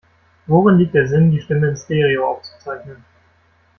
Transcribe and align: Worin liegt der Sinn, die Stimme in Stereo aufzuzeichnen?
Worin 0.47 0.79
liegt 0.79 0.95
der 0.95 1.07
Sinn, 1.07 1.29
die 1.29 1.39
Stimme 1.41 1.69
in 1.69 1.75
Stereo 1.77 2.27
aufzuzeichnen? 2.27 3.05